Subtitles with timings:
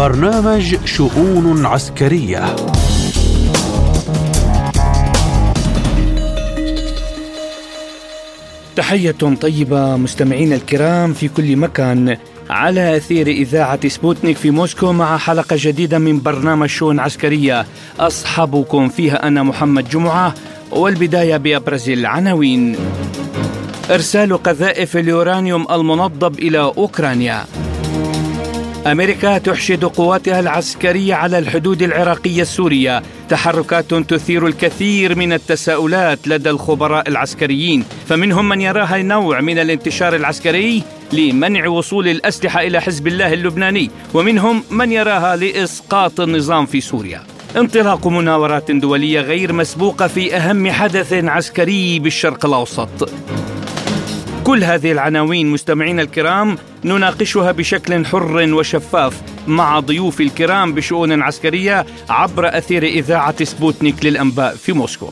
[0.00, 2.56] برنامج شؤون عسكرية.
[8.76, 9.10] تحية
[9.40, 12.16] طيبة مستمعينا الكرام في كل مكان.
[12.50, 17.66] على أثير إذاعة سبوتنيك في موسكو مع حلقة جديدة من برنامج شؤون عسكرية.
[18.00, 20.34] أصحابكم فيها أنا محمد جمعة
[20.70, 22.76] والبداية بأبرز العناوين
[23.90, 27.44] إرسال قذائف اليورانيوم المنضب إلى أوكرانيا.
[28.86, 33.02] أمريكا تحشد قواتها العسكرية على الحدود العراقية السورية.
[33.28, 37.84] تحركات تثير الكثير من التساؤلات لدى الخبراء العسكريين.
[38.08, 43.90] فمنهم من يراها نوع من الانتشار العسكري لمنع وصول الأسلحة إلى حزب الله اللبناني.
[44.14, 47.22] ومنهم من يراها لإسقاط النظام في سوريا.
[47.56, 53.10] انطلاق مناورات دولية غير مسبوقة في أهم حدث عسكري بالشرق الأوسط.
[54.50, 62.58] كل هذه العناوين مستمعينا الكرام نناقشها بشكل حر وشفاف مع ضيوف الكرام بشؤون عسكرية عبر
[62.58, 65.10] أثير إذاعة سبوتنيك للأنباء في موسكو.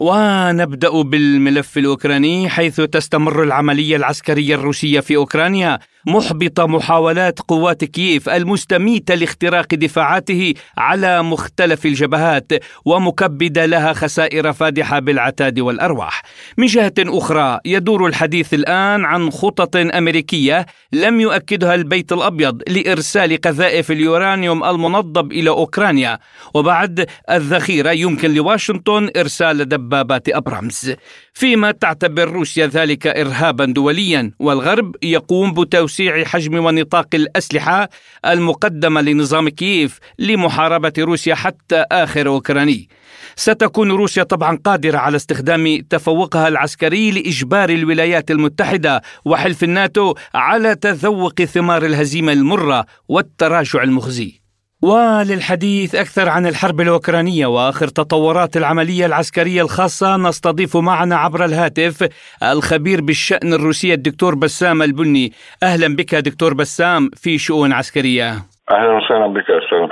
[0.00, 9.14] ونبدأ بالملف الأوكراني حيث تستمر العملية العسكرية الروسية في أوكرانيا محبط محاولات قوات كييف المستميته
[9.14, 12.52] لاختراق دفاعاته على مختلف الجبهات
[12.84, 16.22] ومكبده لها خسائر فادحة بالعتاد والأرواح.
[16.58, 23.90] من جهة أخرى يدور الحديث الآن عن خطط أمريكية لم يؤكدها البيت الأبيض لإرسال قذائف
[23.90, 26.18] اليورانيوم المنضب إلى أوكرانيا
[26.54, 30.94] وبعد الذخيرة يمكن لواشنطن إرسال دبابات أبرامز.
[31.34, 35.89] فيما تعتبر روسيا ذلك ارهابا دوليا والغرب يقوم بتوسيع
[36.24, 37.88] حجم ونطاق الأسلحة
[38.26, 42.88] المقدمة لنظام كييف لمحاربة روسيا حتى آخر أوكراني.
[43.36, 51.42] ستكون روسيا طبعا قادرة على استخدام تفوقها العسكري لإجبار الولايات المتحدة وحلف الناتو على تذوق
[51.42, 54.39] ثمار الهزيمة المرة والتراجع المخزي.
[54.82, 62.08] وللحديث أكثر عن الحرب الأوكرانية وآخر تطورات العملية العسكرية الخاصة نستضيف معنا عبر الهاتف
[62.42, 65.32] الخبير بالشأن الروسي الدكتور بسام البني.
[65.62, 68.30] أهلا بك دكتور بسام في شؤون عسكرية.
[68.70, 69.44] أهلا وسهلا بك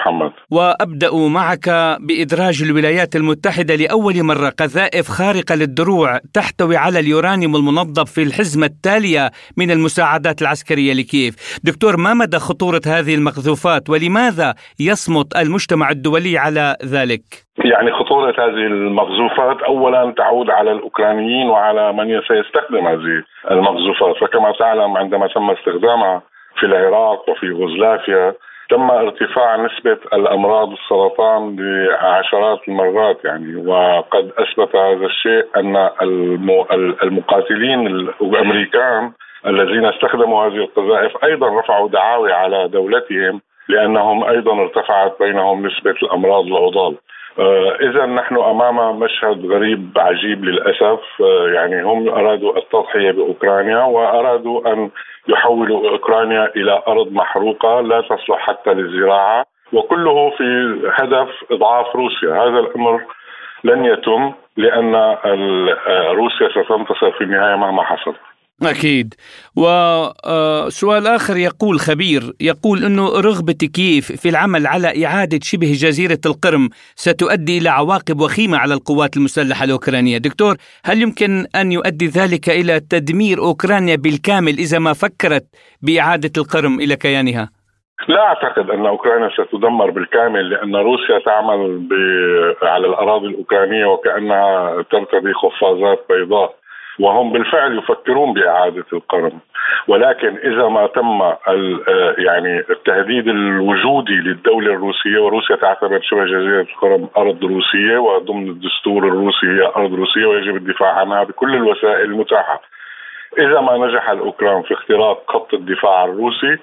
[0.08, 0.32] محمد.
[0.50, 1.68] وأبدأ معك
[2.00, 9.30] بإدراج الولايات المتحدة لأول مرة قذائف خارقة للدروع تحتوي على اليورانيوم المنظف في الحزمة التالية
[9.56, 11.34] من المساعدات العسكرية لكييف.
[11.64, 17.22] دكتور ما مدى خطورة هذه المقذوفات ولماذا يصمت المجتمع الدولي على ذلك؟
[17.64, 24.96] يعني خطورة هذه المقذوفات أولا تعود على الأوكرانيين وعلى من سيستخدم هذه المقذوفات فكما تعلم
[24.96, 26.22] عندما تم استخدامها
[26.60, 28.34] في العراق وفي يوغوسلافيا
[28.70, 35.90] تم ارتفاع نسبة الأمراض السرطان بعشرات المرات يعني وقد أثبت هذا الشيء أن
[37.02, 39.12] المقاتلين الأمريكان
[39.46, 46.44] الذين استخدموا هذه القذائف أيضا رفعوا دعاوي على دولتهم لأنهم أيضا ارتفعت بينهم نسبة الأمراض
[46.44, 46.96] العضال.
[47.80, 51.00] إذا نحن أمام مشهد غريب عجيب للأسف.
[51.20, 54.90] آه، يعني هم أرادوا التضحية بأوكرانيا وأرادوا أن
[55.28, 62.32] يحولوا أوكرانيا إلى أرض محروقة لا تصلح حتى للزراعة وكله في هدف إضعاف روسيا.
[62.32, 63.00] هذا الأمر
[63.64, 68.14] لن يتم لأن آه، روسيا ستنتصر في النهاية مهما حصل.
[68.62, 69.14] أكيد.
[69.56, 76.18] وسؤال آه، آخر يقول خبير يقول أنه رغبة كييف في العمل على إعادة شبه جزيرة
[76.26, 82.48] القرم ستؤدي إلى عواقب وخيمة على القوات المسلحة الأوكرانية؟ دكتور هل يمكن أن يؤدي ذلك
[82.48, 85.44] إلى تدمير أوكرانيا بالكامل إذا ما فكرت
[85.82, 87.50] بإعادة القرم إلى كيانها؟
[88.08, 91.88] لا أعتقد أن أوكرانيا ستدمر بالكامل لأن روسيا تعمل
[92.62, 96.57] على الأراضي الأوكرانية وكأنها ترتدي قفازات بيضاء.
[97.00, 99.32] وهم بالفعل يفكرون بإعادة القرم
[99.88, 101.22] ولكن إذا ما تم
[102.18, 109.46] يعني التهديد الوجودي للدولة الروسية وروسيا تعتبر شبه جزيرة القرم أرض روسية وضمن الدستور الروسي
[109.46, 112.62] هي أرض روسية ويجب الدفاع عنها بكل الوسائل المتاحة.
[113.38, 116.56] إذا ما نجح الأوكران في اختراق خط الدفاع الروسي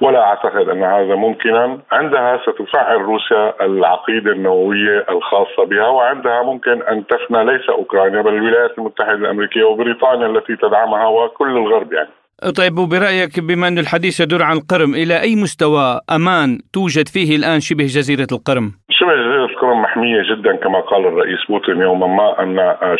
[0.00, 7.06] ولا أعتقد أن هذا ممكنا عندها ستفعل روسيا العقيدة النووية الخاصة بها وعندها ممكن أن
[7.06, 12.08] تفنى ليس أوكرانيا بل الولايات المتحدة الأمريكية وبريطانيا التي تدعمها وكل الغرب يعني
[12.56, 17.60] طيب وبرأيك بما أن الحديث يدور عن القرم إلى أي مستوى أمان توجد فيه الآن
[17.60, 22.56] شبه جزيرة القرم؟ شبه جزيرة القرم محمية جدا كما قال الرئيس بوتين يوما ما أن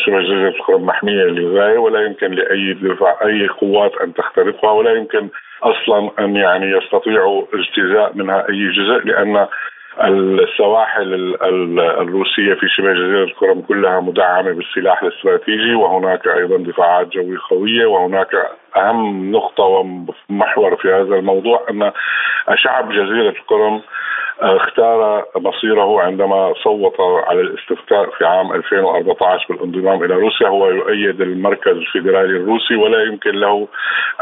[0.06, 5.28] شبه جزيرة القرم محمية للغاية ولا يمكن لأي دفاع أي قوات أن تخترقها ولا يمكن
[5.62, 9.46] أصلا أن يعني يستطيعوا اجتزاء منها أي جزء لأن
[10.00, 11.36] السواحل
[12.00, 18.30] الروسية في شبه جزيرة القرم كلها مدعمة بالسلاح الاستراتيجي وهناك أيضا دفاعات جوية قوية وهناك
[18.76, 21.92] أهم نقطة ومحور في هذا الموضوع أن
[22.54, 23.82] شعب جزيرة القرم
[24.40, 31.72] اختار مصيره عندما صوت على الاستفتاء في عام 2014 بالانضمام إلى روسيا هو يؤيد المركز
[31.72, 33.68] الفيدرالي الروسي ولا يمكن له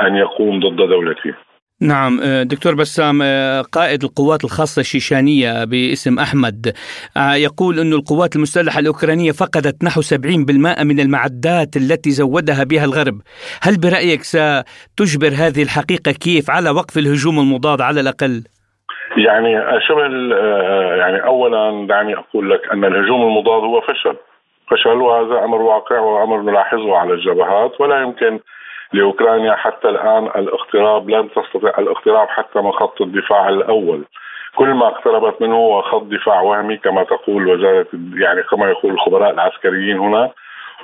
[0.01, 1.35] أن يقوم ضد دولته.
[1.81, 6.73] نعم آه، دكتور بسام آه، قائد القوات الخاصة الشيشانية باسم أحمد
[7.17, 13.21] آه، يقول أن القوات المسلحة الأوكرانية فقدت نحو 70% من المعدات التي زودها بها الغرب
[13.63, 18.43] هل برأيك ستجبر هذه الحقيقة كيف على وقف الهجوم المضاد على الأقل؟
[19.17, 20.03] يعني شبه
[20.97, 24.17] يعني اولا دعني أقول لك أن الهجوم المضاد هو فشل.
[24.71, 27.81] فشل وهذا أمر واقع وأمر نلاحظه على الجبهات.
[27.81, 28.41] ولا يمكن
[28.93, 34.05] لأوكرانيا حتى الآن الاقتراب لن تستطيع الاقتراب حتى من خط الدفاع الأول.
[34.57, 39.31] كل ما اقتربت منه هو خط دفاع وهمي كما تقول وزارة يعني كما يقول الخبراء
[39.31, 40.31] العسكريين هنا.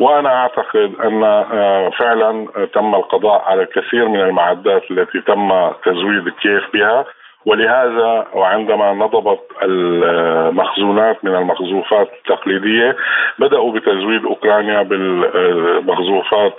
[0.01, 6.73] وأنا أعتقد أن آه، فعلا تم القضاء على الكثير من المعدات التي تم تزويد كيف
[6.73, 7.05] بها.
[7.47, 12.97] ولهذا وعندما نضبت المخزونات من المخزوفات التقليدية
[13.39, 16.55] بدأوا بتزويد أوكرانيا بالمخزوفات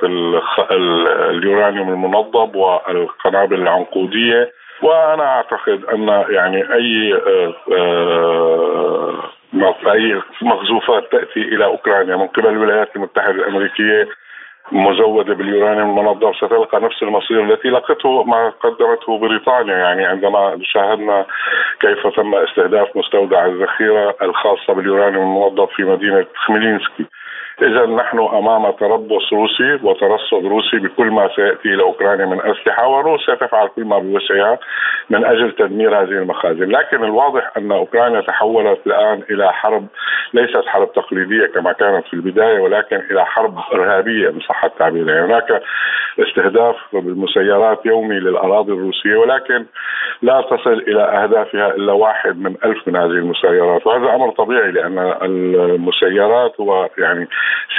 [1.30, 4.52] اليورانيوم المنضب والقنابل العنقودية.
[4.82, 7.14] وأنا أعتقد أن يعني أي
[7.78, 8.34] آه،
[9.92, 14.08] أي مخزوفات تأتي إلى أوكرانيا من قبل الولايات المتحدة الأمريكية
[14.72, 21.26] مزودة باليورانيوم المنظم ستلقى نفس المصير التي لقته ما قدمته بريطانيا يعني عندما شاهدنا
[21.80, 27.06] كيف تم استهداف مستودع الذخيرة الخاصة باليورانيوم المنظم في مدينة خميلينسكي.
[27.62, 33.36] إذا نحن أمام تربص روسي وترصد روسي بكل ما سيأتي إلى أوكرانيا من أسلحة وروسيا
[33.36, 34.60] تفعل كل ما بوسعها
[35.10, 39.88] من أجل تدمير هذه المخازن، لكن الواضح أن أوكرانيا تحولت الآن إلى حرب
[40.34, 45.26] ليست حرب تقليدية كما كانت في البداية ولكن إلى حرب إرهابية ان صح التعبير، يعني
[45.26, 45.62] هناك
[46.20, 49.66] استهداف بالمسيرات يومي للأراضي الروسية ولكن
[50.22, 55.00] لا تصل إلى أهدافها إلا واحد من ألف من هذه المسيرات، وهذا أمر طبيعي لأن
[55.22, 57.28] المسيرات هو يعني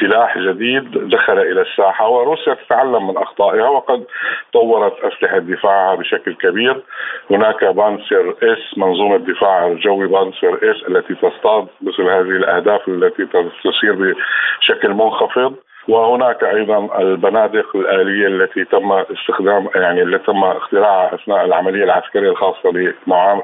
[0.00, 4.04] سلاح جديد دخل إلى الساحة وروسيا تتعلم من أخطائها وقد
[4.52, 6.82] طورت أسلحة دفاعها بشكل كبير.
[7.30, 13.26] هناك بانسر إس منظومة الدفاع الجوي بانسر إس التي تصطاد مثل هذه الأهداف التي
[13.64, 14.14] تصير
[14.60, 15.54] بشكل منخفض.
[15.88, 22.70] وهناك أيضا البنادق الآلية التي تم استخدام يعني التي تم اختراعها أثناء العملية العسكرية الخاصة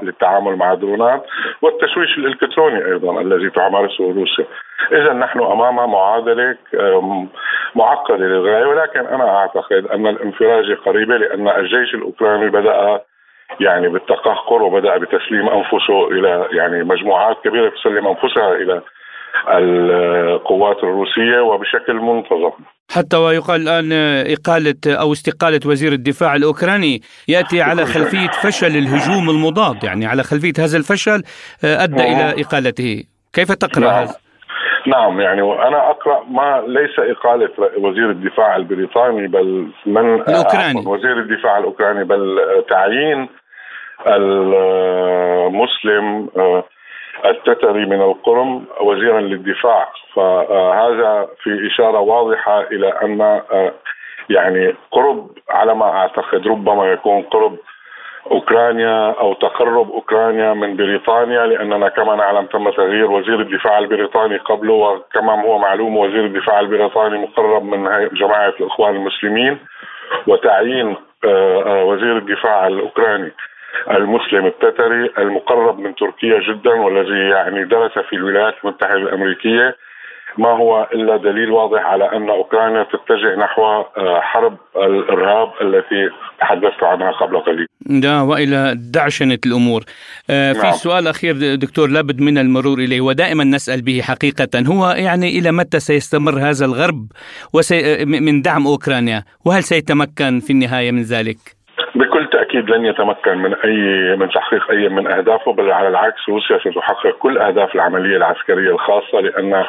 [0.02, 1.26] للتعامل مع الدرونات
[1.62, 4.44] والتشويش الإلكتروني أيضا الذي تمارسه روسيا.
[4.92, 6.56] إذا نحن أمام معادلة
[7.74, 13.00] معقدة للغاية ولكن أنا أعتقد أن الانفراجه قريبة لأن الجيش الأوكراني بدأ
[13.60, 18.82] يعني بالتقهقر وبدأ بتسليم أنفسه إلى يعني مجموعات كبيرة تسلم أنفسها إلى
[19.48, 22.52] القوات الروسية وبشكل منتظم
[22.90, 23.92] حتى ويقال الآن
[24.32, 30.52] إقالة أو استقالة وزير الدفاع الأوكراني يأتي على خلفية فشل الهجوم المضاد يعني على خلفية
[30.58, 31.22] هذا الفشل
[31.64, 32.34] آه، أدى إلى نعم.
[32.38, 34.02] إقالته كيف تقرأ نعم.
[34.02, 34.29] هذا؟
[34.86, 40.86] نعم يعني وأنا أقرأ ما ليس إقالة وزير الدفاع البريطاني بل من الأوكراني.
[40.86, 43.28] وزير الدفاع الأوكراني بل تعيين
[44.96, 46.64] المسلم آه،
[47.26, 49.88] التتري من القرم وزيرا للدفاع.
[50.14, 53.72] فهذا في إشارة واضحة إلى أن آه،
[54.30, 57.56] يعني قرب على ما أعتقد ربما يكون قرب
[58.30, 64.72] أوكرانيا أو تقرب أوكرانيا من بريطانيا لأننا كما نعلم تم تغيير وزير الدفاع البريطاني قبله
[64.72, 69.58] وكما هو معلوم وزير الدفاع البريطاني مقرب من جماعة الإخوان المسلمين
[70.26, 73.32] وتعيين آه، آه، وزير الدفاع الأوكراني
[73.90, 79.76] المسلم التتري المقرب من تركيا جدا والذي يعني درس في الولايات المتحدة الأمريكية.
[80.38, 86.10] ما هو إلا دليل واضح على أن أوكرانيا تتجه نحو آه، حرب الإرهاب التي
[86.40, 87.66] تحدثت عنها قبل قليل.
[87.80, 89.84] ده وإلى دعشنه الأمور.
[90.30, 90.72] آه، في نعم.
[90.72, 95.80] سؤال أخير دكتور لابد من المرور إليه ودائما نسأل به حقيقة هو يعني إلى متى
[95.80, 97.06] سيستمر هذا الغرب
[97.54, 101.59] وسي من دعم أوكرانيا وهل سيتمكن في النهاية من ذلك؟
[102.50, 106.58] بكل تاكيد لن يتمكن من أي من تحقيق أي من أهدافه بل على العكس روسيا
[106.58, 109.64] ستحقق كل أهداف العملية العسكرية الخاصة لأن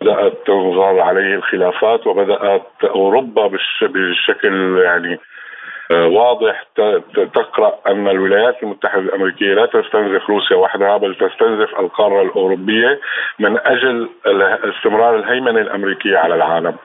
[0.00, 3.46] بدأت تنظر عليه الخلافات وبدأت أوروبا
[3.82, 5.18] بشكل يعني
[5.90, 6.64] آه، واضح
[7.34, 13.00] تقرأ أن الولايات المتحدة الأمريكية لا تستنزف روسيا وحدها بل تستنزف القارة الأوروبية
[13.38, 14.08] من أجل
[14.76, 16.76] استمرار الهيمنة الأمريكية على العالم.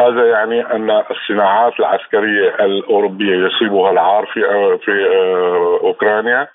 [0.00, 4.40] هذا يعني أن الصناعات العسكرية الأوروبية يصيبها العار في
[4.84, 6.48] في آه، أوكرانيا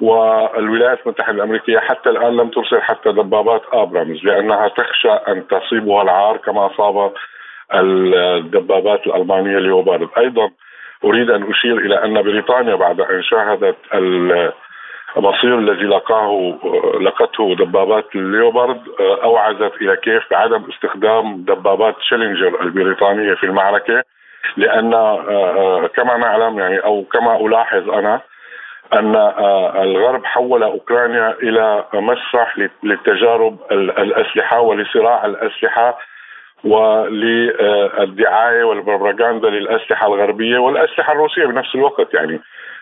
[0.00, 6.36] والولايات المتحدة الأمريكية حتى الآن لم ترسل حتى دبابات آبرامز لأنها تخشى أن تصيبها العار
[6.36, 7.12] كما اصاب
[7.74, 10.50] الدبابات الألمانية ليوبارد أيضا
[11.04, 13.76] أريد أن أشير إلى أن بريطانيا بعد أن شاهدت
[15.16, 16.58] المصير الذي لقاه
[17.00, 24.02] لقته دبابات الليوبارد أوعزت إلى كيف بعدم استخدام دبابات شيلينجر البريطانية في المعركة
[24.56, 24.90] لأن
[25.94, 28.20] كما نعلم يعني أو كما ألاحظ أنا
[28.92, 29.16] أن
[29.82, 35.98] الغرب حول أوكرانيا إلى مسرح للتجارب الأسلحة ولصراع الأسلحة
[36.64, 42.40] وللدعاية والبروباغندا للأسلحة الغربية والأسلحة الروسية بنفس الوقت يعني.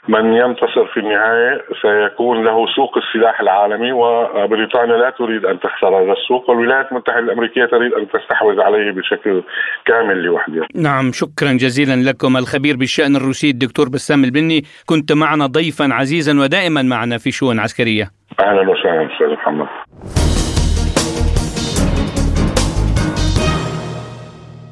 [0.09, 6.12] من ينتصر في النهاية سيكون له سوق السلاح العالمي وبريطانيا لا تريد أن تخسر هذا
[6.12, 9.42] السوق والولايات المتحدة الأمريكية تريد أن تستحوذ عليه بشكل
[9.87, 10.66] كامل لوحدها.
[10.75, 16.83] نعم شكرا جزيلا لكم الخبير بالشأن الروسي الدكتور بسام البني كنت معنا ضيفا عزيزا ودائما
[16.83, 18.11] معنا في شؤون عسكرية.
[18.40, 19.69] أهلا وسهلا أستاذ محمد.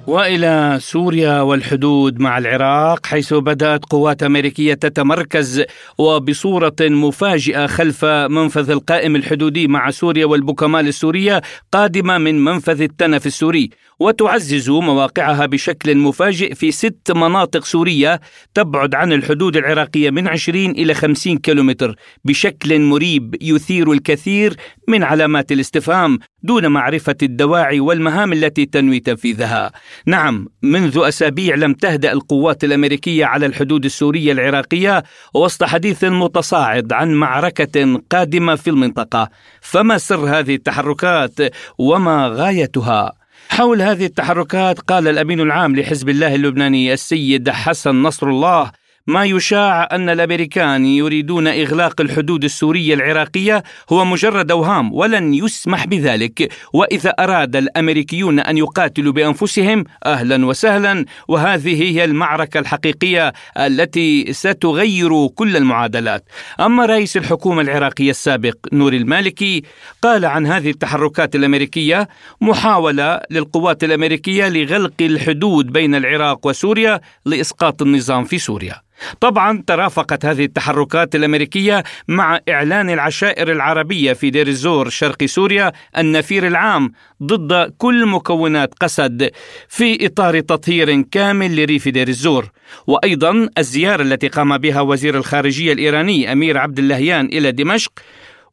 [0.09, 5.65] وإلى سوريا والحدود مع العراق حيث بدأت قوات أمريكية تتمركز
[5.99, 13.71] وبصورة مفاجئة خلف منفذ القائم الحدودي مع سوريا والبوكمال السورية قادمة من منفذ التنف السوري.
[14.01, 18.21] وتعزز مواقعها بشكل مفاجئ في ست مناطق سورية
[18.55, 24.57] تبعد عن الحدود العراقية من 20 إلى 50 كيلومتر بشكل مريب يثير الكثير
[24.89, 29.73] من علامات الاستفهام دون معرفة الدواعي والمهام التي تنوي تنفيذها.
[30.07, 35.03] نعم منذ أسابيع لم تهدأ القوات الأمريكية على الحدود السورية العراقية
[35.35, 39.29] وسط حديث متصاعد عن معركة قادمة في المنطقة
[39.61, 41.41] فما سر هذه التحركات
[41.79, 43.13] وما غايتها
[43.49, 48.71] حول هذه التحركات قال الأمين العام لحزب الله اللبناني السيد حسن نصر الله
[49.09, 53.63] ما يشاع أن الأمريكان يريدون إغلاق الحدود السورية العراقية
[53.93, 56.53] هو مجرد أوهام ولن يسمح بذلك.
[56.73, 61.05] وإذا أراد الأمريكيون أن يقاتلوا بأنفسهم أهلا وسهلا.
[61.29, 66.25] وهذه هي المعركة الحقيقية التي ستغير كل المعادلات.
[66.61, 69.63] أما رئيس الحكومة العراقية السابق نور المالكي
[70.03, 72.09] قال عن هذه التحركات الأمريكية
[72.41, 78.89] محاولة للقوات الأمريكية لغلق الحدود بين العراق وسوريا لإسقاط النظام في سوريا.
[79.21, 86.47] طبعا ترافقت هذه التحركات الأمريكية مع إعلان العشائر العربية في دير الزور شرق سوريا النفير
[86.47, 89.31] العام ضد كل مكونات قسد
[89.69, 92.51] في إطار تطهير كامل لريف دير الزور.
[92.87, 97.93] وأيضا الزيارة التي قام بها وزير الخارجية الإيراني أمير عبد اللهيان إلى دمشق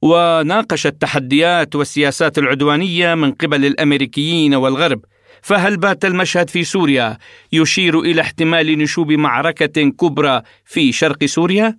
[0.01, 5.01] وناقش التحديات والسياسات العدوانية من قبل الأمريكيين والغرب.
[5.47, 7.17] فهل بات المشهد في سوريا
[7.53, 11.77] يشير إلى احتمال نشوب معركة كبرى في شرق سوريا؟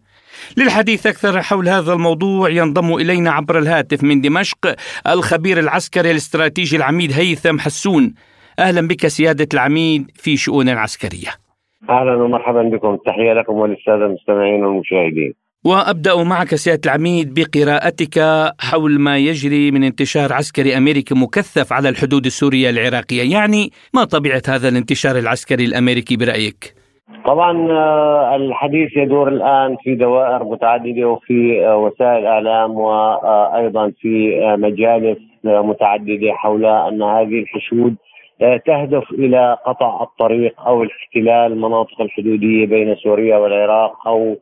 [0.56, 4.74] للحديث أكثر حول هذا الموضوع ينضم إلينا عبر الهاتف من دمشق
[5.08, 8.14] الخبير العسكري الاستراتيجي العميد هيثم حسون.
[8.58, 11.30] أهلا بك سيادة العميد في شؤون عسكريه.
[11.90, 15.45] أهلا ومرحبا بكم، تحية لكم وللسادة المستمعين والمشاهدين.
[15.66, 18.14] وأبدأ معك سيادة العميد بقراءتك
[18.60, 24.42] حول ما يجري من انتشار عسكري أمريكي مكثف على الحدود السورية العراقية، يعني ما طبيعة
[24.48, 26.74] هذا الانتشار العسكري الأمريكي برأيك؟
[27.24, 34.56] طبعا آه، الحديث يدور الآن في دوائر متعددة وفي آه، وسائل إعلام وأيضا في آه،
[34.56, 37.96] مجالس متعددة حول أن هذه الحشود
[38.66, 44.36] تهدف إلى قطع الطريق أو الاحتلال المناطق الحدودية بين سوريا والعراق أو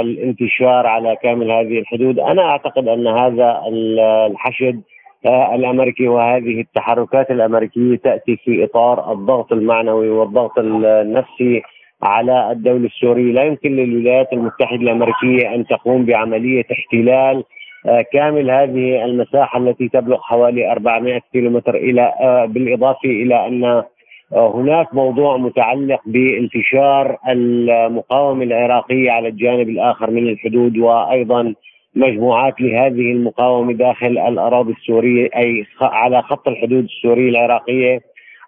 [0.00, 2.18] الانتشار على كامل هذه الحدود.
[2.18, 3.62] أنا أعتقد أن هذا
[4.30, 4.80] الحشد
[5.26, 11.62] آه، الأمريكي وهذه التحركات الأمريكية تأتي في إطار الضغط المعنوي والضغط النفسي
[12.02, 17.44] على الدولة السورية، لا يمكن للولايات المتحدة الأمريكية أن تقوم بعملية احتلال
[17.86, 22.12] آه، كامل هذه المساحة التي تبلغ حوالي 400 كيلومتر إلى
[22.48, 23.82] بالإضافة إلى أن
[24.32, 31.54] هناك موضوع متعلق بانتشار المقاومة العراقية على الجانب الآخر من الحدود وأيضا
[31.94, 38.00] مجموعات لهذه المقاومة داخل الأراضي السورية أي على خط الحدود السورية العراقية.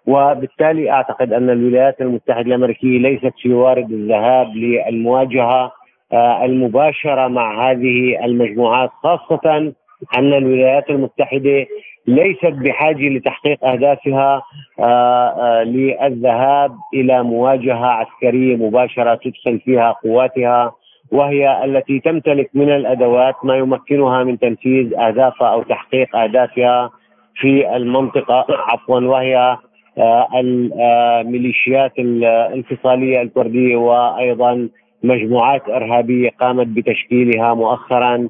[0.07, 5.71] وبالتالي أعتقد أن الولايات المتحدة الأمريكية ليست في وارد الذهاب للمواجهة
[6.13, 9.73] آه، المباشرة مع هذه المجموعات خاصة
[10.17, 11.65] أن الولايات المتحدة
[12.07, 14.41] ليست بحاجة لتحقيق أهدافها
[14.79, 20.71] آه، آه، للذهاب إلى مواجهة عسكرية مباشرة تدخل فيها قواتها
[21.11, 26.89] وهي التي تمتلك من الأدوات ما يمكنها من تنفيذ اهدافها أو تحقيق أهدافها
[27.35, 29.57] في المنطقة عفوا وهي
[29.97, 34.69] آه، الميليشيات الانفصالية الكردية وأيضا
[35.03, 38.29] مجموعات إرهابية قامت بتشكيلها مؤخرا.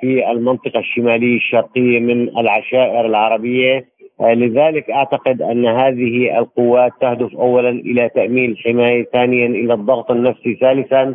[0.00, 3.94] في المنطقة الشمالية الشرقية من العشائر العربية.
[4.20, 11.14] لذلك أعتقد أن هذه القوات تهدف اولا إلى تأمين الحماية، ثانيا إلى الضغط النفسي، ثالثا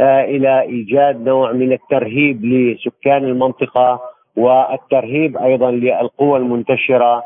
[0.00, 4.00] إلى إيجاد نوع من الترهيب لسكان المنطقة
[4.36, 7.22] والترهيب أيضا للقوى المنتشرة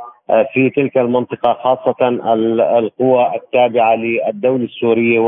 [0.52, 2.08] في تلك المنطقة خاصة
[2.78, 5.18] القوى التابعة للدولة السورية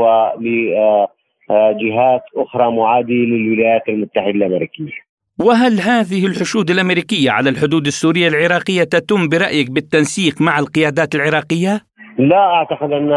[1.51, 5.11] ولجهات أخرى معاديه للولايات المتحدة الأمريكية.
[5.39, 11.81] وهل هذه الحشود الأمريكية على الحدود السورية العراقية تتم برأيك بالتنسيق مع القيادات العراقية؟
[12.17, 13.09] لا أعتقد أن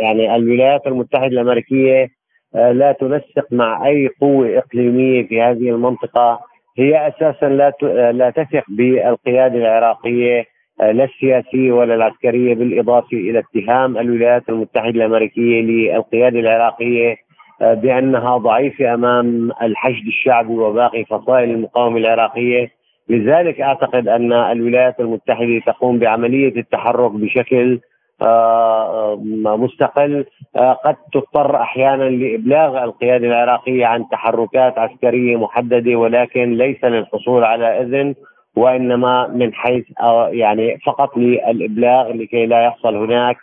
[0.00, 2.08] يعني الولايات المتحدة الأمريكية
[2.54, 6.40] آه، لا تنسق مع أي قوة إقليمية في هذه المنطقة
[6.78, 7.72] هي أساسا لا
[8.12, 10.44] لا تثق بالقيادة العراقية آه،
[10.80, 17.16] لا السياسيه ولا العسكريه بالإضافة إلى اتهام الولايات المتحدة الأمريكية للقياده العراقيه
[17.62, 22.70] آه، بأنها ضعيفة أمام الحشد الشعبي وباقي فصائل المقاومة العراقية.
[23.08, 27.80] لذلك أعتقد أن الولايات المتحدة تقوم بعملية التحرك بشكل
[28.22, 30.24] آه، مستقل
[30.56, 37.80] آه، قد تضطر أحيانا لإبلاغ القيادة العراقية عن تحركات عسكرية محددة ولكن ليس للحصول على
[37.80, 38.14] إذن.
[38.56, 39.84] وإنما من حيث
[40.30, 43.36] يعني فقط للإبلاغ لكي لا يحصل هناك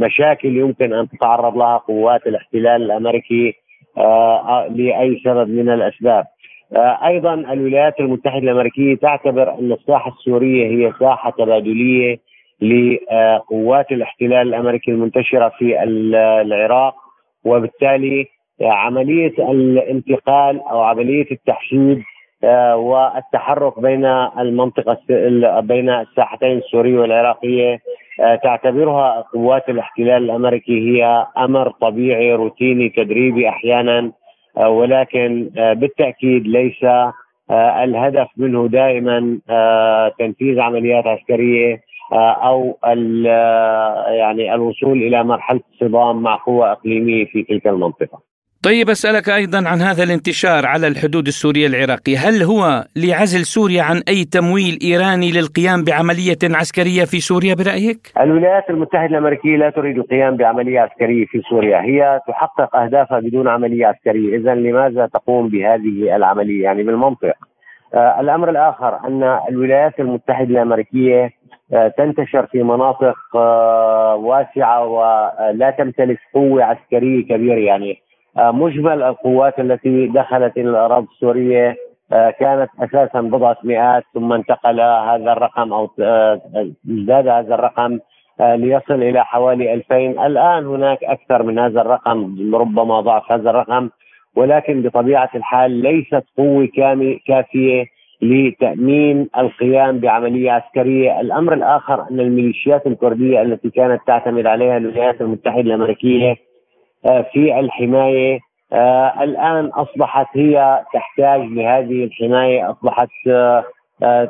[0.00, 3.54] مشاكل يمكن أن تتعرض لها قوات الاحتلال الأمريكي
[4.70, 6.24] لأي سبب من الأسباب.
[7.04, 12.18] أيضا الولايات المتحدة الأمريكية تعتبر أن الساحة السورية هي ساحة تبادلية
[12.62, 15.82] لقوات الاحتلال الأمريكي المنتشرة في
[16.42, 16.94] العراق
[17.44, 18.26] وبالتالي
[18.62, 22.02] عملية الانتقال أو عملية التحشيد
[22.74, 24.04] والتحرك بين
[24.38, 24.98] المنطقة
[25.60, 27.78] بين الساحتين السورية والعراقية
[28.42, 34.12] تعتبرها قوات الاحتلال الأمريكي هي أمر طبيعي روتيني تدريبي أحيانا
[34.56, 36.84] ولكن بالتأكيد ليس
[37.84, 39.38] الهدف منه دائما
[40.18, 41.80] تنفيذ عمليات عسكرية
[42.12, 42.78] أو
[44.08, 48.29] يعني الوصول إلى مرحلة صدام مع قوة إقليمية في تلك المنطقة.
[48.64, 54.02] طيب أسألك أيضا عن هذا الانتشار على الحدود السورية العراقية، هل هو لعزل سوريا عن
[54.08, 60.36] أي تمويل إيراني للقيام بعملية عسكرية في سوريا برأيك؟ الولايات المتحدة الأمريكية لا تريد القيام
[60.36, 66.62] بعملية عسكرية في سوريا، هي تحقق أهدافها بدون عملية عسكرية، اذا لماذا تقوم بهذه العملية؟
[66.64, 67.34] يعني بالمنطق.
[67.94, 71.30] آه الأمر الآخر أن الولايات المتحدة الأمريكية
[71.72, 80.06] آه تنتشر في مناطق آه واسعة ولا تمتلك قوة عسكرية كبيرة يعني مجمل القوات التي
[80.06, 81.76] دخلت إلى الأراضي السورية
[82.12, 86.40] آه، كانت أساسا بضعة مئات ثم انتقل هذا الرقم أو آه،
[86.90, 87.98] ازداد هذا الرقم
[88.40, 93.90] ليصل إلى حوالي 2000 الآن هناك أكثر من هذا الرقم ربما ضعف هذا الرقم
[94.36, 96.68] ولكن بطبيعة الحال ليست قوة
[97.26, 97.84] كافية
[98.22, 105.60] لتأمين القيام بعملية عسكرية، الأمر الآخر أن الميليشيات الكردية التي كانت تعتمد عليها الولايات المتحدة
[105.60, 106.36] الأمريكية آه،
[107.04, 108.38] في الحماية.
[108.72, 114.28] آه، الآن أصبحت هي تحتاج لهذه الحماية أصبحت آه،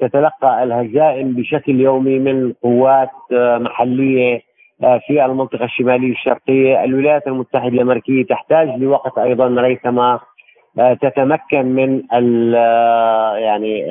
[0.00, 4.40] تتلقى الهزائم بشكل يومي من قوات محلية
[5.06, 10.20] في المنطقة الشمالية الشرقية، الولايات المتحدة الأمريكية تحتاج لوقت أيضا ريثما
[11.02, 12.02] تتمكن من
[13.38, 13.86] يعني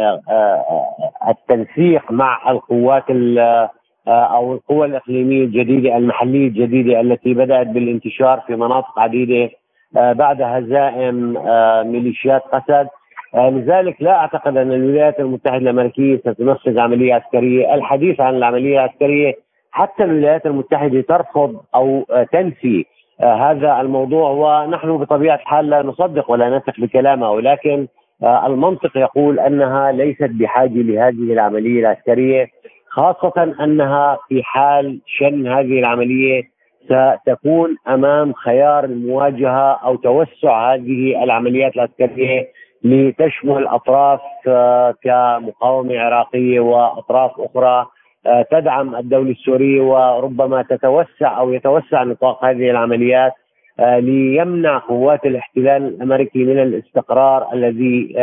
[1.28, 3.04] التنسيق مع القوات
[3.40, 3.70] آه،
[4.08, 9.50] أو القوى الإقليمية الجديدة المحلية الجديدة التي بدأت بالانتشار في مناطق عديدة
[9.98, 12.88] آه، بعد هزائم آه، ميليشيات قسد
[13.36, 19.34] لذلك لا أعتقد أن الولايات المتحدة الأمريكية ستنفذ عملية عسكرية، الحديث عن العملية العسكرية
[19.72, 22.86] حتى الولايات المتحدة ترفض أو تنفي
[23.22, 24.30] هذا الموضوع.
[24.30, 27.88] ونحن بطبيعة الحال لا نصدق ولا نثق بكلامها ولكن
[28.24, 32.48] المنطق يقول أنها ليست بحاجة لهذه العملية العسكرية.
[32.92, 36.44] خاصة أنها في حال شن هذه العملية
[36.86, 42.48] ستكون أمام خيار المواجهة أو توسع هذه العمليات العسكرية
[42.84, 47.86] لتشمل أطراف آه، كمقاومة عراقية وأطراف أخرى
[48.26, 53.32] آه، تدعم الدولة السورية وربما تتوسع أو يتوسع نطاق هذه العمليات
[53.80, 58.16] آه، ليمنع قوات الاحتلال الأمريكي من الاستقرار الذي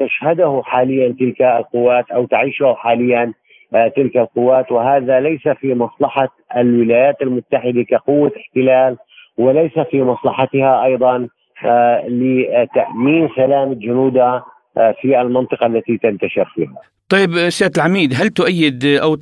[0.00, 3.32] تشهده حاليا تلك القوات أو تعيشه حاليا
[3.96, 8.96] تلك القوات وهذا ليس في مصلحة الولايات المتحدة كقوة احتلال
[9.38, 11.28] وليس في مصلحتها أيضا
[11.64, 14.44] آه، لتأمين سلامه جنودها
[15.00, 16.94] في المنطقة التي تنتشر فيها.
[17.08, 19.14] طيب سيادة العميد هل تؤيد أو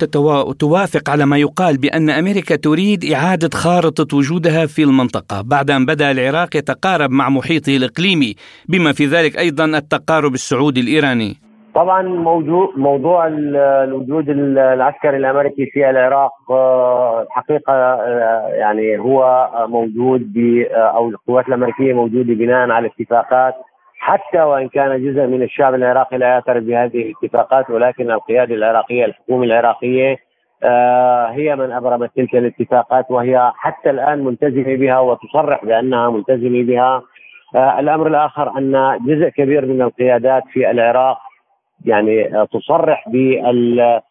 [0.53, 6.11] توافق على ما يقال بأن أمريكا تريد إعادة خارطة وجودها في المنطقة بعد أن بدأ
[6.11, 8.35] العراق يتقارب مع محيطه الإقليمي
[8.69, 11.35] بما في ذلك أيضا التقارب السعودي الإيراني
[11.75, 20.37] طبعا موضوع موضوع الوجود العسكري الأمريكي في العراق آه، الحقيقة آه، يعني هو موجود
[20.71, 23.53] آه، أو القوات الأمريكية موجودة بناء على اتفاقات
[23.99, 29.43] حتى وإن كان جزء من الشعب العراقي لا يعترف بهذه الاتفاقات ولكن القيادة العراقية الحكومة
[29.43, 30.17] العراقية
[31.29, 37.01] هي من أبرمت تلك الاتفاقات وهي حتى الآن ملتزمة بها وتصرح بأنها ملتزمة بها.
[37.79, 41.17] الأمر الآخر أن جزء كبير من القيادات في العراق
[41.85, 44.03] يعني تصرح بالحاجة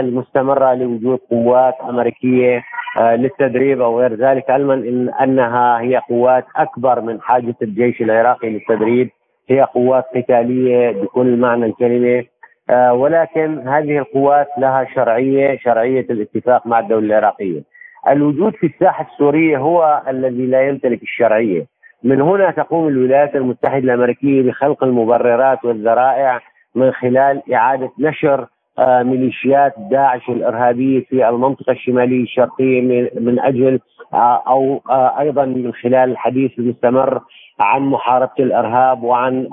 [0.00, 2.62] المستمرة لوجود قوات أمريكية
[2.98, 8.50] آه، للتدريب أو غير ذلك علما ان أنها هي قوات أكبر من حاجة الجيش العراقي
[8.50, 9.10] للتدريب
[9.50, 12.24] هي قوات قتالية بكل معنى الكلمة
[12.70, 17.62] آه، ولكن هذه القوات لها شرعية شرعية الاتفاق مع الدولة العراقية.
[18.08, 21.66] الوجود في الساحة السورية هو الذي لا يمتلك الشرعية.
[22.04, 26.40] من هنا تقوم الولايات المتحدة الأمريكية بخلق المبررات والذرائع
[26.74, 28.46] من خلال إعادة نشر
[28.78, 32.80] آه، ميليشيات داعش الإرهابية في المنطقة الشمالية الشرقية
[33.20, 33.80] من أجل
[34.14, 37.20] آه، أو آه، أيضا من خلال الحديث المستمر
[37.60, 39.48] عن محاربة الإرهاب وعن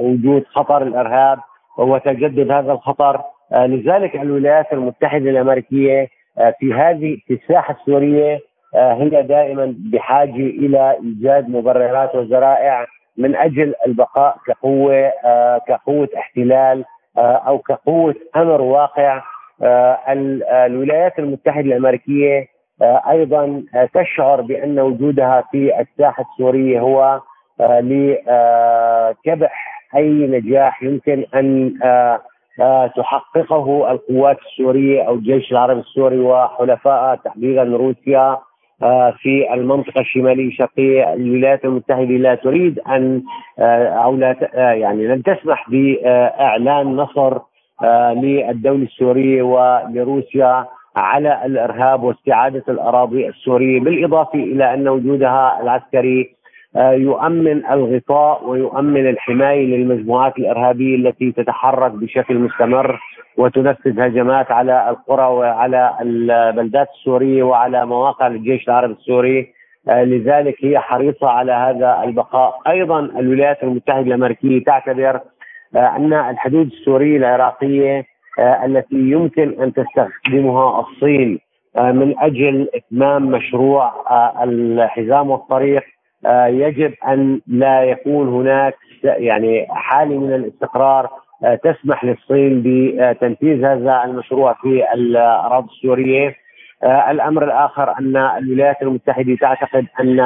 [0.00, 1.38] وجود خطر الإرهاب
[1.78, 3.20] وتجدد هذا الخطر.
[3.52, 6.08] لذلك الولايات المتحدة الأمريكية
[6.58, 8.38] في هذه في الساحة السورية
[8.74, 16.84] هي دائما بحاجة إلى إيجاد مبررات وذرائع من أجل البقاء كقوة آه، كقوة احتلال
[17.18, 19.22] آه، أو كقوة أمر واقع.
[19.62, 22.46] الولايات المتحدة الأمريكية
[22.82, 23.62] أيضا
[23.94, 27.20] تشعر بأن وجودها في الساحة السورية هو
[27.60, 28.20] لكبح
[29.96, 31.74] أي نجاح يمكن أن
[32.96, 38.20] تحققه القوات السورية أو الجيش العربي السوري وحلفائه تحديدا روسيا.
[38.20, 38.42] آه،
[39.22, 43.22] في المنطقة الشمالية الشرقية الولايات المتحدة لا تريد أن
[43.58, 47.38] آه، أو لا آه، يعني لن تسمح بإعلان نصر
[48.12, 50.66] للدولة السورية ولروسيا
[50.96, 56.34] على الإرهاب واستعادة الأراضي السورية بالإضافة إلى أن وجودها العسكري
[56.76, 63.00] يؤمن الغطاء ويؤمن الحماية للمجموعات الإرهابية التي تتحرك بشكل مستمر.
[63.36, 69.52] وتنفذ هجمات على القرى وعلى البلدات السورية وعلى مواقع الجيش العربي السوري.
[69.88, 72.60] آه، لذلك هي حريصة على هذا البقاء.
[72.68, 75.20] أيضا الولايات المتحدة الأمريكية تعتبر
[75.76, 78.04] آه، أن الحدود السورية العراقية
[78.38, 81.38] آه، التي يمكن أن تستخدمها الصين
[81.78, 83.92] من أجل إتمام مشروع
[84.42, 85.82] الحزام والطريق
[86.46, 91.10] يجب أن لا يكون هناك يعني حالة من الاستقرار
[91.62, 96.34] تسمح للصين بتنفيذ هذا المشروع في الأراضي السورية.
[96.82, 100.20] آه، الأمر الآخر أن الولايات المتحدة تعتقد أن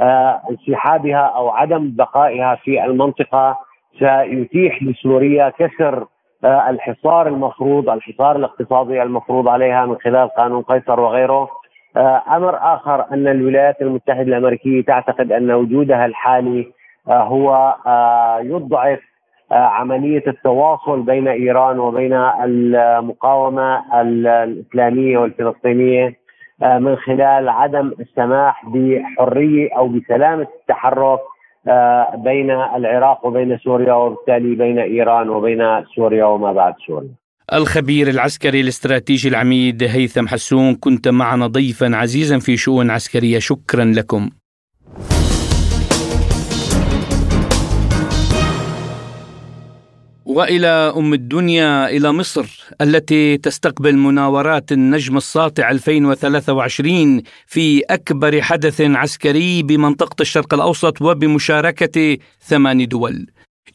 [0.00, 3.58] آه، انسحابها أو عدم بقائها في المنطقة
[3.98, 6.06] سيتيح لسوريا كسر
[6.44, 11.48] الحصار المفروض الحصار الاقتصادي المفروض عليها من خلال قانون قيصر وغيره.
[12.28, 16.72] أمر آخر أن الولايات المتحدة الأمريكية تعتقد أن وجودها الحالي
[17.08, 17.74] هو
[18.42, 19.00] يضعف
[19.50, 22.12] عملية التواصل بين إيران وبين
[22.44, 26.18] المقاومة الإسلامية والفلسطينية
[26.62, 31.18] آه، من خلال عدم السماح بحرية أو بسلامة التحرك
[31.68, 37.08] آه، بين العراق وبين سوريا وبالتالي بين إيران وبين سوريا وما بعد سوريا.
[37.52, 44.30] الخبير العسكري الاستراتيجي العميد هيثم حسون كنت معنا ضيفا عزيزا في شؤون عسكرية شكرا لكم.
[50.28, 59.62] وإلى أم الدنيا إلى مصر التي تستقبل مناورات النجم الساطع 2023 في أكبر حدث عسكري
[59.62, 63.26] بمنطقة الشرق الأوسط وبمشاركة ثمان دول.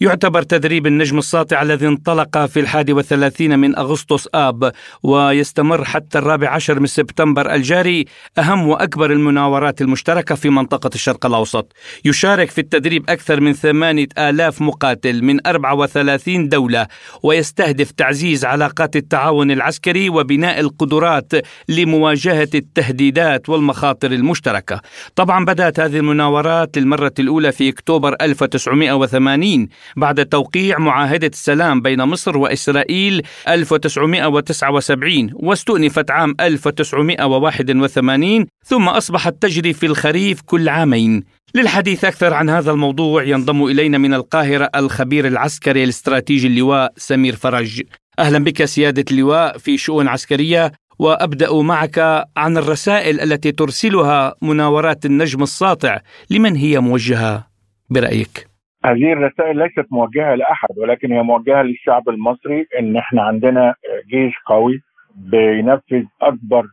[0.02, 4.72] يعتبر تدريب النجم الساطع الذي انطلق في الحادي والثلاثين من أغسطس آب
[5.04, 8.06] ويستمر حتى الرابع عشر من سبتمبر الجاري
[8.38, 11.74] أهم وأكبر المناورات المشتركة في منطقة الشرق الأوسط.
[12.06, 16.88] يشارك في التدريب أكثر من ثمانية آلاف مقاتل من 34 دولة
[17.24, 21.34] ويستهدف تعزيز علاقات التعاون العسكري وبناء القدرات
[21.70, 24.82] لمواجهة التهديدات والمخاطر المشتركة.
[25.16, 32.38] طبعا بدأت هذه المناورات للمرة الأولى في أكتوبر 1980 بعد توقيع معاهدة السلام بين مصر
[32.38, 41.24] وإسرائيل 1979 واستؤنفت عام 1981 ثم أصبحت تجري في الخريف كل عامين
[41.56, 47.82] للحديث أكثر عن هذا الموضوع ينضم إلينا من القاهرة الخبير العسكري الاستراتيجي اللواء سمير فرج
[48.20, 55.44] أهلا بك سيادة اللواء في شؤون عسكرية وأبدأ معك عن الرسائل التي ترسلها مناورات النجم
[55.44, 57.48] الساطع لمن هي موجهة
[57.90, 58.53] برأيك؟
[58.86, 63.76] هذه الرسائل ليست موجهة لأحد ولكن هي موجهة للشعب المصري إن إحنا عندنا
[64.10, 64.82] جيش قوي
[65.16, 66.66] بينفذ أكبر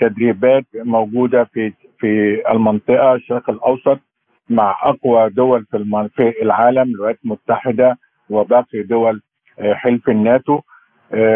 [0.00, 3.98] تدريبات موجودة في في المنطقة الشرق الأوسط
[4.50, 7.98] مع أقوى دول في في العالم الولايات المتحدة
[8.30, 9.20] وباقي دول
[9.72, 10.60] حلف الناتو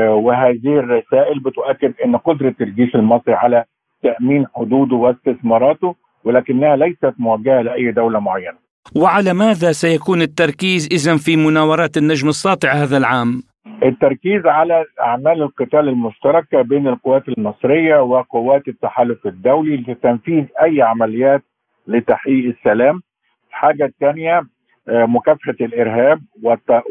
[0.09, 3.65] وهذه الرسائل بتؤكد إن قدرة الجيش المصري على
[4.03, 5.95] تأمين حدوده واستثماراته
[6.25, 8.70] ولكنها ليست موجهة لأي دولة معينة.
[8.97, 13.43] وعلى ماذا سيكون التركيز اذا في مناورات النجم الساطع هذا العام؟
[13.83, 21.43] التركيز على أعمال القتال المشتركة بين القوات المصرية وقوات التحالف الدولي لتنفيذ أي عمليات
[21.87, 23.03] لتحقيق السلام.
[23.51, 24.43] الحاجة الثانية
[24.89, 26.23] مكافحة الإرهاب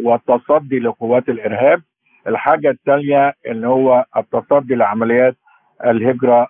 [0.04, 1.82] والتصدي لقوات الإرهاب.
[2.28, 5.36] الحاجة الثانية اللي هو التصدي لعمليات
[5.86, 6.48] الهجرة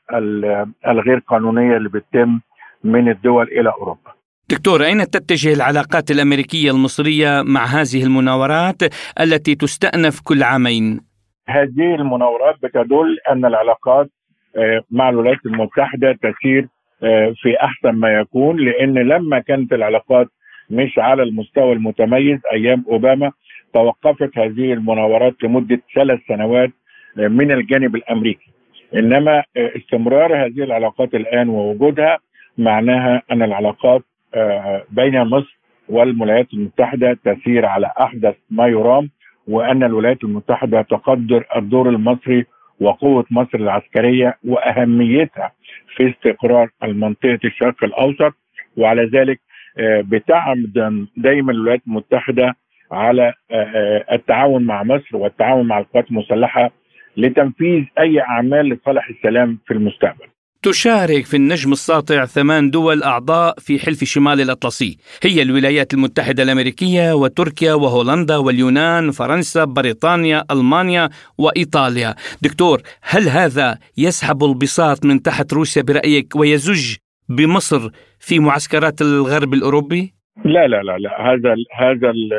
[0.87, 2.39] الغير قانونية اللي بتتم
[2.83, 4.18] من الدول إلى أوروبا.
[4.51, 8.81] دكتور أين تتجه العلاقات الأمريكية المصرية مع هذه المناورات
[9.19, 10.99] التي تستأنف كل عامين؟
[11.49, 14.09] هذه المناورات بتدل أن العلاقات
[14.91, 16.67] مع الولايات المتحدة تسير
[17.41, 20.27] في أحسن ما يكون لأن لما كانت العلاقات
[20.69, 23.31] مش على المستوى المتميز أيام أوباما
[23.73, 26.71] توقفت هذه المناورات لمدة ثلاث سنوات
[27.17, 28.51] من الجانب الأمريكي
[28.95, 32.17] إنما استمرار هذه العلاقات الآن ووجودها
[32.57, 34.01] معناها أن العلاقات
[34.89, 35.57] بين مصر
[35.89, 39.09] والولايات المتحدة تسير على أحدث ما يرام
[39.47, 42.45] وأن الولايات المتحدة تقدر الدور المصري
[42.79, 45.51] وقوة مصر العسكرية وأهميتها
[45.95, 48.33] في استقرار المنطقة الشرق الأوسط
[48.77, 49.39] وعلى ذلك
[49.79, 52.55] بتعمد دايما الولايات المتحدة
[52.91, 53.33] على
[54.11, 56.71] التعاون مع مصر والتعاون مع القوات المسلحة
[57.17, 60.25] لتنفيذ أي أعمال لصالح السلام في المستقبل.
[60.63, 67.13] تشارك في النجم الساطع ثمان دول أعضاء في حلف شمال الأطلسي، هي الولايات المتحدة الأمريكية
[67.13, 72.15] وتركيا وهولندا واليونان، فرنسا، بريطانيا، ألمانيا وإيطاليا.
[72.41, 76.95] دكتور، هل هذا يسحب البساط من تحت روسيا برأيك ويزج
[77.29, 80.13] بمصر في معسكرات الغرب الأوروبي؟
[80.45, 82.29] لا لا لا لا هذا ال هذا ال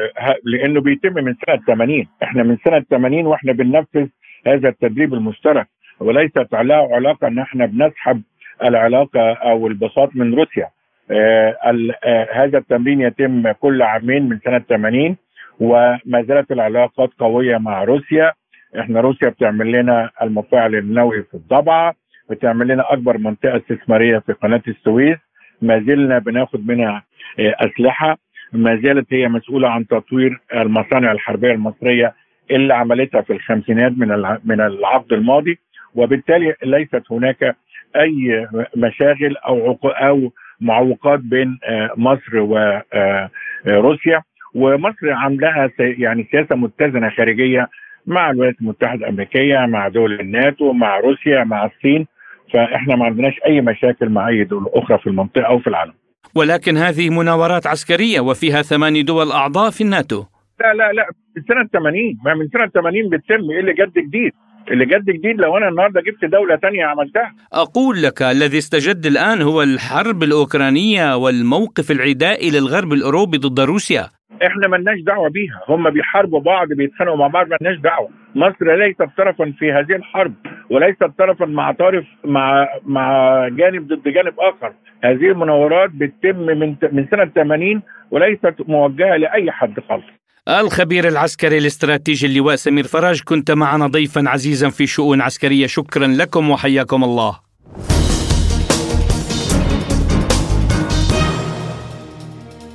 [0.45, 4.07] لأنه بيتم من سنة 80 إحنا من سنة 80 وإحنا بننفذ
[4.47, 5.69] هذا التدريب المشترك
[6.01, 8.23] وليست له علاقة ان إحنا بنسحب
[8.65, 10.69] العلاقة أو البساط من روسيا.
[11.11, 11.57] آه
[12.05, 15.17] آه هذا التمرين يتم كل عامين من سنة 80
[15.61, 18.33] وما زالت العلاقات قوية مع روسيا.
[18.81, 21.95] إحنا روسيا بتعمل لنا المفاعل النووي في الضبعه
[22.31, 25.19] بتعمل لنا أكبر منطقة استثمارية في قناة السويس.
[25.63, 27.03] ما زلنا بناخد منها
[27.39, 28.17] أسلحة.
[28.53, 32.15] ما زالت هي مسؤولة عن تطوير المصانع الحربية المصرية
[32.51, 34.09] اللي عملتها في الخمسينات من
[34.45, 35.59] من العقد الماضي.
[35.95, 37.57] وبالتالي ليست هناك
[37.97, 41.59] أي مشاغل أو أو معوقات بين
[41.97, 42.39] مصر
[43.67, 44.23] وروسيا
[44.55, 47.69] ومصر عندها يعني سياسة متزنة خارجية
[48.07, 52.07] مع الولايات المتحدة الأمريكية مع دول الناتو مع روسيا مع الصين.
[52.53, 55.93] فإحنا ما عندناش أي مشاكل مع أي دوله أخرى في المنطقة أو في العالم.
[56.35, 60.25] ولكن هذه مناورات عسكرية وفيها ثماني دول أعضاء في الناتو.
[60.61, 61.07] لا لا لا.
[61.37, 64.33] من سنة 80 ما من سنة 80 بتتم إيه اللي جد جديد.
[64.71, 67.33] اللي جد جديد لو أنا النهارده جبت دولة تانية عملتها.
[67.53, 74.07] أقول لك الذي استجد الآن هو الحرب الأوكرانية والموقف العدائي للغرب الأوروبي ضد روسيا.
[74.47, 75.61] إحنا ملناش دعوة بيها.
[75.69, 78.09] هم بيحاربوا بعض بيتخانقوا مع بعض ملناش دعوة.
[78.35, 80.35] مصر ليست طرفا في هذه الحرب
[80.71, 84.73] وليست طرفا مع طرف مع مع جانب ضد جانب آخر.
[85.05, 90.20] هذه المناورات بتتم من من سنة 80 وليست موجهة لأي حد خالص.
[90.59, 95.67] الخبير العسكري الاستراتيجي اللواء سمير فرج كنت معنا ضيفا عزيزا في شؤون عسكرية.
[95.67, 97.41] شكرا لكم وحياكم الله.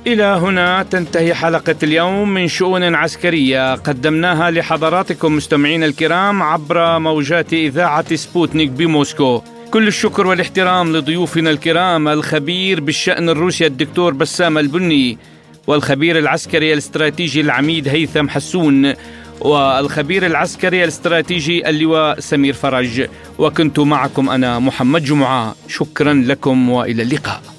[0.06, 3.74] إلى هنا تنتهي حلقة اليوم من شؤون عسكرية.
[3.74, 9.42] قدمناها لحضراتكم مستمعين الكرام عبر موجات إذاعة سبوتنيك بموسكو.
[9.70, 12.08] كل الشكر والاحترام لضيوفنا الكرام.
[12.08, 15.18] الخبير بالشأن الروسي الدكتور بسام البني.
[15.66, 18.92] والخبير العسكري الاستراتيجي العميد هيثم حسون
[19.40, 23.06] والخبير العسكري الاستراتيجي اللواء سمير فرج.
[23.38, 25.54] وكنت معكم أنا محمد جمعة.
[25.68, 27.55] شكرا لكم وإلى اللقاء.